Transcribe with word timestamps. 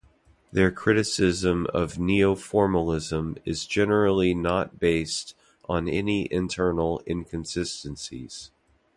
Their 0.51 0.71
criticism 0.71 1.67
of 1.75 1.97
neoformalism 1.97 3.37
is 3.45 3.67
generally 3.67 4.33
not 4.33 4.79
based 4.79 5.35
on 5.69 5.87
any 5.87 6.27
internal 6.33 7.03
inconsistencies. 7.05 8.49